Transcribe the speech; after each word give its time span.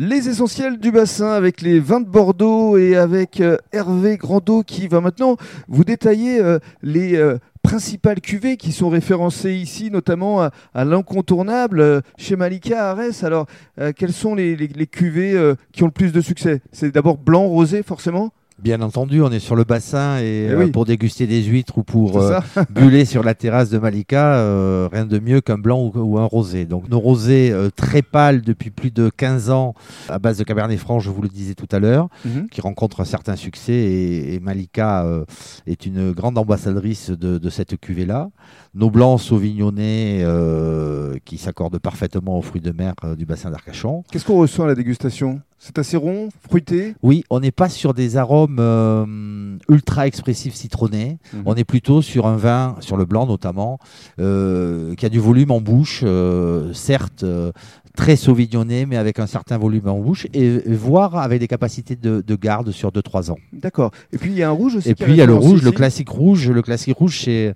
Les 0.00 0.28
essentiels 0.28 0.78
du 0.78 0.92
bassin 0.92 1.32
avec 1.32 1.60
les 1.60 1.80
vins 1.80 1.98
de 1.98 2.08
Bordeaux 2.08 2.78
et 2.78 2.94
avec 2.94 3.40
euh, 3.40 3.56
Hervé 3.72 4.16
Grandot 4.16 4.62
qui 4.62 4.86
va 4.86 5.00
maintenant 5.00 5.36
vous 5.66 5.82
détailler 5.82 6.40
euh, 6.40 6.60
les 6.82 7.16
euh, 7.16 7.38
principales 7.64 8.20
cuvées 8.20 8.56
qui 8.56 8.70
sont 8.70 8.90
référencées 8.90 9.54
ici, 9.54 9.90
notamment 9.90 10.40
à, 10.40 10.84
l'incontournable 10.84 12.02
chez 12.16 12.36
Malika 12.36 12.90
Arès. 12.90 13.24
Alors, 13.24 13.46
quelles 13.96 14.12
sont 14.12 14.36
les, 14.36 14.56
cuvées 14.86 15.54
qui 15.72 15.82
ont 15.82 15.86
le 15.86 15.92
plus 15.92 16.12
de 16.12 16.20
succès? 16.20 16.62
C'est 16.70 16.94
d'abord 16.94 17.18
blanc, 17.18 17.46
rosé, 17.48 17.82
forcément? 17.82 18.32
Bien 18.60 18.82
entendu, 18.82 19.22
on 19.22 19.30
est 19.30 19.38
sur 19.38 19.54
le 19.54 19.62
bassin 19.62 20.18
et 20.18 20.48
Eh 20.50 20.52
euh, 20.52 20.68
pour 20.72 20.84
déguster 20.84 21.28
des 21.28 21.44
huîtres 21.44 21.78
ou 21.78 21.84
pour 21.84 22.18
euh, 22.20 22.40
buller 22.70 23.04
sur 23.04 23.22
la 23.22 23.34
terrasse 23.34 23.70
de 23.70 23.78
Malika, 23.78 24.34
euh, 24.34 24.88
rien 24.90 25.06
de 25.06 25.20
mieux 25.20 25.40
qu'un 25.40 25.58
blanc 25.58 25.80
ou, 25.80 25.92
ou 25.94 26.18
un 26.18 26.24
rosé. 26.24 26.64
Donc 26.66 26.88
nos 26.88 26.98
rosés 26.98 27.52
euh, 27.52 27.70
très 27.70 28.02
pâles 28.02 28.42
depuis 28.42 28.70
plus 28.70 28.90
de 28.90 29.10
15 29.16 29.50
ans 29.50 29.74
à 30.08 30.18
base 30.18 30.38
de 30.38 30.44
Cabernet 30.44 30.76
Franc, 30.78 30.98
je 30.98 31.08
vous 31.08 31.22
le 31.22 31.28
disais 31.28 31.54
tout 31.54 31.68
à 31.70 31.78
l'heure, 31.78 32.08
Mhm. 32.24 32.48
qui 32.48 32.60
rencontrent 32.60 33.00
un 33.00 33.04
certain 33.04 33.36
succès 33.36 33.72
et, 33.74 34.34
et 34.34 34.40
Malika 34.40 35.04
euh, 35.04 35.24
est 35.68 35.86
une 35.86 36.10
grande 36.10 36.36
ambassadrice 36.36 37.10
de, 37.10 37.38
de 37.38 37.50
cette 37.50 37.76
cuvée-là. 37.78 38.28
Nos 38.74 38.90
blancs 38.90 39.20
sauvignonnais 39.20 40.18
euh, 40.22 41.14
qui 41.24 41.38
s'accordent 41.38 41.78
parfaitement 41.78 42.36
aux 42.36 42.42
fruits 42.42 42.60
de 42.60 42.72
mer 42.72 42.94
du 43.16 43.24
bassin 43.24 43.50
d'Arcachon. 43.50 44.02
Qu'est-ce 44.10 44.24
qu'on 44.24 44.38
ressent 44.38 44.64
à 44.64 44.66
la 44.66 44.74
dégustation? 44.74 45.40
C'est 45.60 45.78
assez 45.78 45.96
rond, 45.96 46.28
fruité 46.48 46.94
Oui, 47.02 47.24
on 47.30 47.40
n'est 47.40 47.50
pas 47.50 47.68
sur 47.68 47.92
des 47.92 48.16
arômes 48.16 48.58
euh, 48.60 49.56
ultra 49.68 50.06
expressifs 50.06 50.54
citronnés. 50.54 51.18
Mhm. 51.32 51.42
On 51.46 51.54
est 51.56 51.64
plutôt 51.64 52.00
sur 52.00 52.26
un 52.26 52.36
vin, 52.36 52.76
sur 52.78 52.96
le 52.96 53.04
blanc 53.04 53.26
notamment, 53.26 53.78
euh, 54.20 54.94
qui 54.94 55.04
a 55.04 55.08
du 55.08 55.18
volume 55.18 55.50
en 55.50 55.60
bouche, 55.60 56.02
euh, 56.04 56.72
certes 56.72 57.24
très 57.98 58.14
sauvignonné, 58.14 58.86
mais 58.86 58.96
avec 58.96 59.18
un 59.18 59.26
certain 59.26 59.58
volume 59.58 59.88
en 59.88 59.98
bouche, 59.98 60.28
et, 60.32 60.44
et 60.44 60.74
voire 60.74 61.16
avec 61.16 61.40
des 61.40 61.48
capacités 61.48 61.96
de, 61.96 62.22
de 62.24 62.34
garde 62.36 62.70
sur 62.70 62.92
2-3 62.92 63.32
ans. 63.32 63.38
D'accord. 63.52 63.90
Et 64.12 64.18
puis 64.18 64.30
il 64.30 64.38
y 64.38 64.44
a 64.44 64.48
un 64.48 64.52
rouge 64.52 64.76
aussi. 64.76 64.88
Et 64.90 64.94
puis 64.94 65.12
il 65.12 65.16
y 65.16 65.20
a 65.20 65.26
le 65.26 65.34
rouge, 65.34 65.62
le 65.62 65.72
classique 65.72 66.08
rouge. 66.08 66.48
Le 66.48 66.62
classique 66.62 66.96
rouge, 66.96 67.18
c'est 67.18 67.54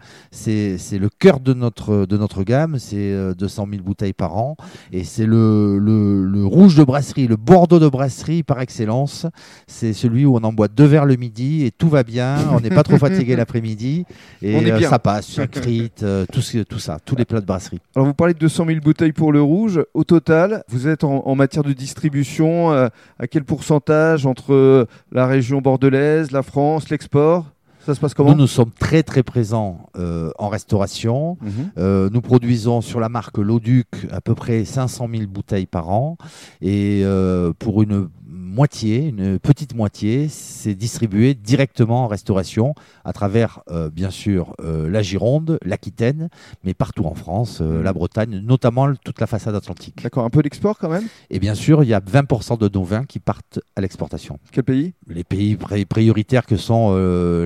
le 0.98 1.08
cœur 1.20 1.38
de 1.38 1.54
notre 1.54 2.06
de 2.06 2.16
notre 2.16 2.42
gamme. 2.42 2.78
C'est 2.80 3.12
euh, 3.12 3.34
200 3.34 3.68
000 3.70 3.82
bouteilles 3.84 4.12
par 4.12 4.36
an, 4.36 4.56
et 4.92 5.04
c'est 5.04 5.26
le, 5.26 5.78
le 5.78 6.24
le 6.24 6.44
rouge 6.44 6.74
de 6.74 6.82
brasserie, 6.82 7.28
le 7.28 7.36
Bordeaux 7.36 7.78
de 7.78 7.88
brasserie 7.92 8.42
par 8.42 8.60
excellence. 8.60 9.26
C'est 9.68 9.92
celui 9.92 10.24
où 10.24 10.34
on 10.34 10.42
en 10.42 10.52
boit 10.52 10.66
deux 10.66 10.86
verres 10.86 11.06
le 11.06 11.14
midi 11.14 11.64
et 11.64 11.70
tout 11.70 11.88
va 11.88 12.02
bien. 12.02 12.38
On 12.52 12.58
n'est 12.58 12.70
pas 12.70 12.82
trop 12.82 12.98
fatigué 13.06 13.36
l'après-midi 13.36 14.04
et 14.42 14.56
On 14.56 14.60
est 14.62 14.72
euh, 14.72 14.78
bien. 14.78 14.90
ça 14.90 14.98
passe. 14.98 15.38
Euh, 15.38 16.26
tout 16.32 16.42
ce 16.42 16.58
tout 16.58 16.80
ça, 16.80 16.98
tous 17.04 17.14
les 17.14 17.24
plats 17.24 17.40
de 17.40 17.46
brasserie. 17.46 17.80
Alors 17.94 18.06
vous 18.06 18.14
parlez 18.14 18.34
de 18.34 18.40
200 18.40 18.66
000 18.66 18.80
bouteilles 18.80 19.12
pour 19.12 19.32
le 19.32 19.40
rouge. 19.40 19.80
Au 19.94 20.02
total, 20.02 20.64
vous 20.68 20.88
êtes 20.88 21.04
en, 21.04 21.24
en 21.24 21.34
matière 21.36 21.62
de 21.62 21.72
distribution 21.72 22.72
euh, 22.72 22.88
à 23.20 23.28
quel 23.28 23.44
pourcentage 23.44 24.26
entre 24.26 24.88
la 25.12 25.26
région 25.26 25.60
bordelaise, 25.60 26.32
la 26.32 26.42
France, 26.42 26.88
l'export? 26.90 27.46
Ça 27.84 27.94
se 27.94 28.00
passe 28.00 28.14
comment 28.14 28.30
Nous 28.30 28.36
nous 28.36 28.46
sommes 28.46 28.70
très 28.70 29.02
très 29.02 29.22
présents 29.22 29.88
euh, 29.96 30.30
en 30.38 30.48
restauration. 30.48 31.36
Mhm. 31.40 31.50
Euh, 31.78 32.10
nous 32.12 32.20
produisons 32.20 32.80
sur 32.80 33.00
la 33.00 33.08
marque 33.08 33.38
L'Auduc 33.38 33.88
à 34.10 34.20
peu 34.20 34.34
près 34.34 34.64
500 34.64 35.08
000 35.12 35.26
bouteilles 35.26 35.66
par 35.66 35.90
an 35.90 36.16
et 36.60 37.02
euh, 37.04 37.52
pour 37.58 37.82
une 37.82 38.08
moitié, 38.52 39.08
une 39.08 39.38
petite 39.38 39.74
moitié, 39.74 40.28
c'est 40.28 40.74
distribué 40.74 41.34
directement 41.34 42.04
en 42.04 42.06
restauration 42.06 42.74
à 43.04 43.12
travers 43.12 43.60
euh, 43.70 43.88
bien 43.90 44.10
sûr 44.10 44.54
euh, 44.60 44.88
la 44.90 45.02
Gironde, 45.02 45.58
l'Aquitaine, 45.64 46.28
mais 46.64 46.74
partout 46.74 47.04
en 47.06 47.14
France, 47.14 47.60
euh, 47.60 47.78
Mhm. 47.78 47.82
la 47.82 47.92
Bretagne, 47.92 48.40
notamment 48.44 48.92
toute 49.04 49.20
la 49.20 49.26
façade 49.26 49.54
atlantique. 49.54 50.02
D'accord, 50.02 50.24
un 50.24 50.30
peu 50.30 50.42
d'export 50.42 50.78
quand 50.78 50.90
même? 50.90 51.04
Et 51.30 51.38
bien 51.38 51.54
sûr, 51.54 51.82
il 51.82 51.88
y 51.88 51.94
a 51.94 52.00
20% 52.00 52.56
de 52.58 52.68
nos 52.72 52.84
vins 52.84 53.04
qui 53.04 53.18
partent 53.18 53.60
à 53.76 53.80
l'exportation. 53.80 54.38
Quel 54.52 54.64
pays? 54.64 54.92
Les 55.08 55.24
pays 55.24 55.54
pri- 55.56 55.84
prioritaires 55.86 56.44
que 56.46 56.56
sont 56.56 56.92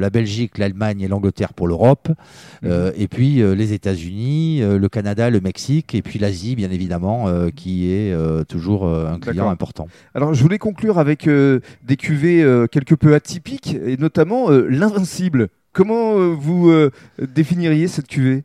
la 0.01 0.11
Belgique, 0.11 0.59
l'Allemagne 0.59 1.01
et 1.03 1.09
l'Angleterre 1.09 1.55
pour 1.55 1.69
l'Europe, 1.69 2.09
euh, 2.65 2.91
et 2.97 3.07
puis 3.09 3.37
les 3.37 3.73
États-Unis, 3.73 4.61
le 4.61 4.89
Canada, 4.89 5.31
le 5.31 5.41
Mexique, 5.41 5.95
et 5.95 6.03
puis 6.03 6.19
l'Asie, 6.19 6.57
bien 6.57 6.71
évidemment, 6.71 7.27
qui 7.55 7.91
est 7.91 8.15
toujours 8.49 8.87
un 8.89 9.19
client 9.19 9.49
important. 9.49 9.87
Alors 10.15 10.35
je 10.35 10.43
voulais 10.43 10.59
conclure 10.59 10.96
avec 10.99 11.27
euh, 11.29 11.61
des 11.85 11.97
cuvées 11.97 12.43
euh, 12.43 12.67
quelque 12.67 12.95
peu 12.95 13.15
atypiques 13.15 13.75
et 13.85 13.97
notamment 13.97 14.51
euh, 14.51 14.67
l'invincible. 14.69 15.49
Comment 15.73 16.31
vous 16.35 16.73
définiriez 17.35 17.87
cette 17.87 18.07
cuvée? 18.09 18.45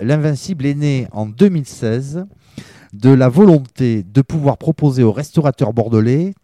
L'Invincible 0.00 0.66
est 0.66 0.74
né 0.74 1.06
en 1.12 1.26
2016 1.26 2.24
de 2.92 3.10
la 3.10 3.28
volonté 3.28 4.02
de 4.02 4.20
pouvoir 4.22 4.58
proposer 4.58 5.02
aux 5.04 5.12
restaurateurs 5.12 5.72
bordelais 5.72 6.34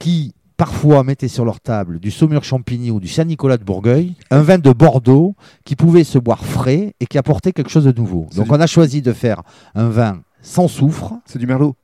qui 0.00 0.34
parfois 0.56 1.04
mettaient 1.04 1.28
sur 1.28 1.44
leur 1.44 1.60
table 1.60 1.98
du 2.00 2.10
Saumur 2.10 2.44
Champigny 2.44 2.90
ou 2.90 2.98
du 3.00 3.08
Saint-Nicolas 3.08 3.56
de 3.56 3.64
Bourgueil, 3.64 4.14
un 4.30 4.42
vin 4.42 4.58
de 4.58 4.72
Bordeaux 4.72 5.34
qui 5.64 5.76
pouvait 5.76 6.04
se 6.04 6.18
boire 6.18 6.44
frais 6.44 6.94
et 7.00 7.06
qui 7.06 7.18
apportait 7.18 7.52
quelque 7.52 7.70
chose 7.70 7.84
de 7.84 7.92
nouveau. 7.92 8.26
Donc 8.36 8.46
du- 8.46 8.50
on 8.52 8.60
a 8.60 8.66
choisi 8.66 9.00
de 9.02 9.12
faire 9.12 9.42
un 9.74 9.88
vin 9.88 10.22
sans 10.42 10.68
soufre, 10.68 11.14
C'est 11.24 11.38
du 11.38 11.46
merlot, 11.46 11.74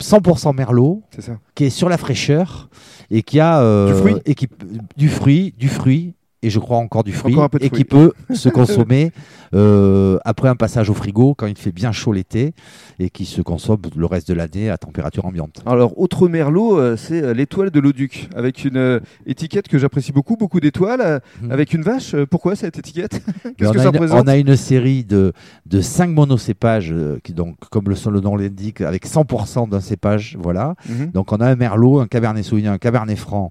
100% 0.00 0.54
merlot, 0.54 1.02
ça. 1.18 1.38
qui 1.54 1.64
est 1.64 1.70
sur 1.70 1.88
la 1.88 1.98
fraîcheur 1.98 2.68
et 3.10 3.22
qui 3.22 3.40
a 3.40 3.60
euh, 3.60 3.88
Du 3.88 3.94
fruit. 4.00 4.14
et 4.26 4.34
qui- 4.34 4.48
du 4.96 5.08
fruit, 5.08 5.54
du 5.58 5.68
fruit 5.68 6.14
et 6.42 6.50
je 6.50 6.58
crois 6.58 6.76
encore 6.78 7.04
du 7.04 7.12
fruit 7.12 7.34
Encore 7.34 7.50
et 7.60 7.70
qui 7.70 7.84
peut 7.84 8.12
se 8.34 8.48
consommer 8.48 9.12
euh, 9.54 10.18
après 10.24 10.48
un 10.48 10.56
passage 10.56 10.90
au 10.90 10.94
frigo 10.94 11.34
quand 11.34 11.46
il 11.46 11.56
fait 11.56 11.72
bien 11.72 11.90
chaud 11.92 12.12
l'été 12.12 12.52
et 12.98 13.10
qui 13.10 13.24
se 13.24 13.40
consomme 13.42 13.80
le 13.96 14.06
reste 14.06 14.28
de 14.28 14.34
l'année 14.34 14.70
à 14.70 14.76
température 14.78 15.24
ambiante. 15.24 15.62
Alors, 15.66 15.98
autre 15.98 16.28
merlot, 16.28 16.78
euh, 16.78 16.96
c'est 16.96 17.22
euh, 17.22 17.32
l'étoile 17.34 17.70
de 17.70 17.80
l'Auduc, 17.80 18.28
avec 18.36 18.64
une 18.64 19.00
étiquette 19.26 19.68
que 19.68 19.78
j'apprécie 19.78 20.12
beaucoup, 20.12 20.36
beaucoup 20.36 20.60
d'étoiles, 20.60 21.20
Mhm. 21.42 21.50
avec 21.52 21.72
une 21.74 21.82
vache. 21.82 22.14
Pourquoi 22.30 22.56
cette 22.56 22.78
étiquette? 22.78 23.22
Qu'est-ce 23.56 23.72
que 23.72 23.78
a 23.78 23.82
ça 23.82 23.88
une, 23.88 23.94
représente? 23.96 24.24
on 24.24 24.28
a 24.28 24.36
une 24.36 24.56
série 24.56 25.04
de, 25.04 25.32
de 25.66 25.80
5 25.80 26.10
monocépages 26.10 26.94
qui 27.24 27.32
donc 27.32 27.56
comme 27.70 27.88
le, 27.88 27.94
le 28.10 28.20
nom 28.20 28.36
l'indique 28.36 28.80
avec 28.80 29.06
100% 29.06 29.68
d'un 29.68 29.80
cépage 29.80 30.36
voilà 30.40 30.74
Mhm. 30.88 31.10
Donc 31.12 31.32
on 31.32 31.36
a 31.36 31.46
un 31.48 31.56
Merlot, 31.56 32.00
un 32.00 32.06
Cabernet 32.06 32.44
Sauvignon, 32.44 32.72
un 32.72 32.78
Cabernet 32.78 33.16
Franc, 33.18 33.50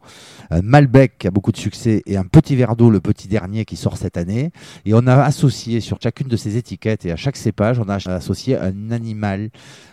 un 0.50 0.62
Malbec 0.62 1.18
qui 1.20 1.28
a 1.28 1.32
beaucoup 1.32 1.52
de 1.52 1.58
succès 1.58 2.02
et 2.06 2.16
un 2.18 2.24
petit 2.24 2.56
verre 2.56 2.76
le 2.86 3.00
petit 3.00 3.28
dernier 3.28 3.66
qui 3.66 3.76
sort 3.76 3.98
cette 3.98 4.18
année. 4.18 4.52
Et 4.86 4.94
on 4.94 5.06
a 5.08 5.16
associé 5.24 5.82
sur 5.82 5.98
chacune 6.02 6.28
de 6.28 6.38
ces 6.38 6.58
étiquettes 6.58 7.06
et 7.06 7.12
à 7.12 7.16
chaque 7.16 7.38
cépage, 7.38 7.80
on 7.80 7.90
a 7.90 7.96
associé 8.12 8.58
un 8.58 8.92
animal 8.92 9.50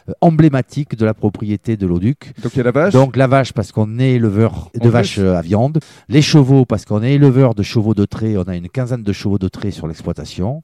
euh, 0.08 0.12
emblématique 0.20 0.96
de 0.96 1.04
la 1.04 1.14
propriété 1.14 1.76
de 1.76 1.86
l'Auduc. 1.86 2.32
Donc, 2.42 2.52
il 2.54 2.58
y 2.58 2.60
a 2.60 2.64
la 2.64 2.70
vache. 2.70 2.92
Donc 2.92 3.16
la 3.16 3.26
vache 3.26 3.52
parce 3.52 3.72
qu'on 3.72 3.98
est 3.98 4.12
éleveur 4.12 4.70
de 4.74 4.88
En 4.88 4.90
vaches 4.90 5.18
euh, 5.18 5.36
à 5.36 5.42
viande, 5.42 5.80
les 6.08 6.22
chevaux 6.22 6.64
parce 6.64 6.84
qu'on 6.84 7.02
est 7.02 7.14
éleveur 7.14 7.54
de 7.54 7.62
chevaux 7.62 7.94
de 7.94 8.04
trait, 8.04 8.36
on 8.36 8.42
a 8.42 8.54
une 8.54 8.68
quinzaine 8.68 9.02
de 9.02 9.12
chevaux 9.12 9.38
de 9.38 9.48
trait 9.48 9.70
sur 9.70 9.86
l'exploitation. 9.86 10.62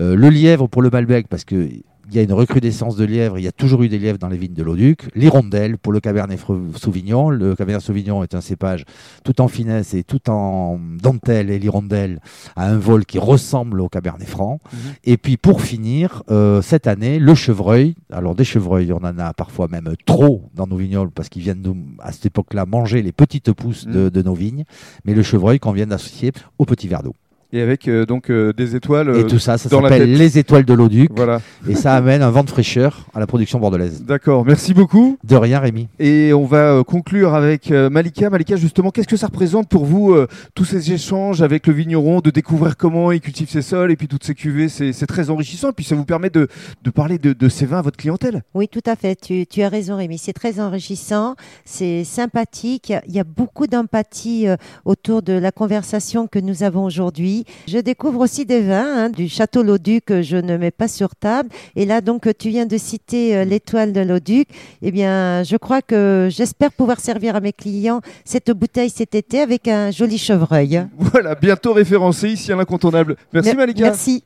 Euh, 0.00 0.14
le 0.14 0.30
lièvre 0.30 0.68
pour 0.68 0.82
le 0.82 0.90
Malbec 0.90 1.26
parce 1.28 1.44
que 1.44 1.68
il 2.10 2.16
y 2.16 2.18
a 2.18 2.22
une 2.22 2.32
recrudescence 2.32 2.96
de 2.96 3.04
lièvre, 3.04 3.38
il 3.38 3.44
y 3.44 3.48
a 3.48 3.52
toujours 3.52 3.82
eu 3.82 3.88
des 3.88 3.98
lièvres 3.98 4.18
dans 4.18 4.28
les 4.28 4.38
vignes 4.38 4.54
de 4.54 4.62
l'Auduc. 4.62 5.08
L'hirondelle 5.14 5.76
pour 5.76 5.92
le 5.92 6.00
Cabernet 6.00 6.40
Sauvignon. 6.76 7.30
Le 7.30 7.54
Cabernet 7.54 7.82
Sauvignon 7.82 8.22
est 8.22 8.34
un 8.34 8.40
cépage 8.40 8.84
tout 9.24 9.40
en 9.40 9.48
finesse 9.48 9.92
et 9.94 10.04
tout 10.04 10.30
en 10.30 10.78
dentelle 11.02 11.50
et 11.50 11.58
l'hirondelle 11.58 12.20
a 12.56 12.66
un 12.66 12.78
vol 12.78 13.04
qui 13.04 13.18
ressemble 13.18 13.80
au 13.80 13.88
Cabernet 13.88 14.26
Franc. 14.28 14.60
Mhm. 14.72 14.78
Et 15.04 15.16
puis 15.18 15.36
pour 15.36 15.60
finir, 15.60 16.22
euh, 16.30 16.62
cette 16.62 16.86
année, 16.86 17.18
le 17.18 17.34
chevreuil. 17.34 17.94
Alors 18.10 18.34
des 18.34 18.44
chevreuils, 18.44 18.92
on 18.92 19.04
en 19.04 19.18
a 19.18 19.34
parfois 19.34 19.68
même 19.68 19.92
trop 20.06 20.48
dans 20.54 20.66
nos 20.66 20.76
vignobles 20.76 21.12
parce 21.12 21.28
qu'ils 21.28 21.42
viennent 21.42 21.62
nous, 21.62 21.76
à 22.00 22.12
cette 22.12 22.26
époque-là 22.26 22.64
manger 22.66 23.02
les 23.02 23.12
petites 23.12 23.52
pousses 23.52 23.86
de, 23.86 24.04
Mhm. 24.04 24.10
de 24.10 24.22
nos 24.22 24.34
vignes. 24.34 24.64
Mais 25.04 25.14
le 25.14 25.22
chevreuil 25.22 25.58
qu'on 25.58 25.72
vient 25.72 25.86
d'associer 25.86 26.32
au 26.58 26.64
petit 26.64 26.88
verre 26.88 27.02
d'eau. 27.02 27.14
Et 27.50 27.62
avec 27.62 27.88
euh, 27.88 28.04
donc 28.04 28.30
euh, 28.30 28.52
des 28.52 28.76
étoiles. 28.76 29.08
Et 29.08 29.20
euh, 29.20 29.22
tout 29.26 29.38
ça, 29.38 29.56
ça 29.56 29.70
s'appelle 29.70 30.12
les 30.12 30.38
étoiles 30.38 30.66
de 30.66 30.74
l'Auduc. 30.74 31.10
Voilà. 31.16 31.40
Et 31.66 31.74
ça 31.74 31.94
amène 31.94 32.20
un 32.20 32.30
vent 32.30 32.44
de 32.44 32.50
fraîcheur 32.50 33.06
à 33.14 33.20
la 33.20 33.26
production 33.26 33.58
bordelaise. 33.58 34.02
D'accord. 34.04 34.44
Merci 34.44 34.74
beaucoup. 34.74 35.16
De 35.24 35.34
rien, 35.34 35.58
Rémi. 35.58 35.88
Et 35.98 36.34
on 36.34 36.44
va 36.44 36.74
euh, 36.74 36.82
conclure 36.84 37.34
avec 37.34 37.70
euh, 37.70 37.88
Malika. 37.88 38.28
Malika, 38.28 38.56
justement, 38.56 38.90
qu'est-ce 38.90 39.08
que 39.08 39.16
ça 39.16 39.28
représente 39.28 39.66
pour 39.68 39.86
vous, 39.86 40.12
euh, 40.12 40.26
tous 40.54 40.66
ces 40.66 40.92
échanges 40.92 41.40
avec 41.40 41.66
le 41.66 41.72
vigneron, 41.72 42.20
de 42.20 42.28
découvrir 42.30 42.76
comment 42.76 43.12
il 43.12 43.20
cultive 43.22 43.48
ses 43.48 43.62
sols 43.62 43.90
et 43.92 43.96
puis 43.96 44.08
toutes 44.08 44.24
ces 44.24 44.34
cuvées? 44.34 44.68
C'est 44.68 45.06
très 45.06 45.30
enrichissant. 45.30 45.70
Et 45.70 45.72
puis 45.72 45.86
ça 45.86 45.94
vous 45.94 46.04
permet 46.04 46.28
de, 46.28 46.48
de 46.84 46.90
parler 46.90 47.18
de, 47.18 47.32
de 47.32 47.48
ces 47.48 47.64
vins 47.64 47.78
à 47.78 47.82
votre 47.82 47.96
clientèle. 47.96 48.42
Oui, 48.54 48.68
tout 48.68 48.82
à 48.84 48.94
fait. 48.94 49.16
Tu, 49.18 49.46
tu 49.46 49.62
as 49.62 49.70
raison, 49.70 49.96
Rémi. 49.96 50.18
C'est 50.18 50.34
très 50.34 50.60
enrichissant, 50.60 51.34
c'est 51.64 52.04
sympathique. 52.04 52.90
Il 52.90 52.92
y 52.92 52.94
a- 52.96 53.02
Il 53.08 53.14
y 53.14 53.20
a 53.20 53.24
beaucoup 53.24 53.66
d'empathie 53.66 54.46
euh, 54.48 54.56
autour 54.84 55.22
de 55.22 55.32
la 55.32 55.50
conversation 55.50 56.26
que 56.26 56.38
nous 56.38 56.62
avons 56.62 56.84
aujourd'hui. 56.84 57.37
Je 57.66 57.78
découvre 57.78 58.20
aussi 58.20 58.44
des 58.46 58.60
vins 58.60 59.04
hein, 59.06 59.08
du 59.10 59.28
Château 59.28 59.62
Lauduc 59.62 60.00
que 60.06 60.22
je 60.22 60.36
ne 60.36 60.56
mets 60.56 60.70
pas 60.70 60.88
sur 60.88 61.14
table. 61.14 61.48
Et 61.76 61.84
là, 61.86 62.00
donc, 62.00 62.28
tu 62.38 62.48
viens 62.50 62.66
de 62.66 62.76
citer 62.76 63.36
euh, 63.36 63.44
l'étoile 63.44 63.92
de 63.92 64.00
Lauduc. 64.00 64.46
Eh 64.82 64.90
bien, 64.90 65.42
je 65.42 65.56
crois 65.56 65.82
que 65.82 66.28
j'espère 66.30 66.72
pouvoir 66.72 67.00
servir 67.00 67.36
à 67.36 67.40
mes 67.40 67.52
clients 67.52 68.00
cette 68.24 68.50
bouteille 68.50 68.90
cet 68.90 69.14
été 69.14 69.40
avec 69.40 69.68
un 69.68 69.90
joli 69.90 70.18
chevreuil. 70.18 70.86
Voilà, 70.98 71.34
bientôt 71.34 71.72
référencé 71.72 72.28
ici 72.30 72.52
à 72.52 72.56
l'incontournable. 72.56 73.16
Merci 73.32 73.50
Mer- 73.50 73.56
Malika. 73.58 73.82
Merci. 73.84 74.22